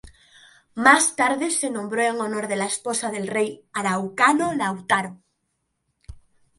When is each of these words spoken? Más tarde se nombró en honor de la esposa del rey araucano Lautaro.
Más 0.73 1.15
tarde 1.15 1.51
se 1.51 1.69
nombró 1.69 2.01
en 2.01 2.15
honor 2.19 2.47
de 2.47 2.55
la 2.55 2.65
esposa 2.65 3.11
del 3.11 3.27
rey 3.27 3.65
araucano 3.71 4.51
Lautaro. 4.51 5.21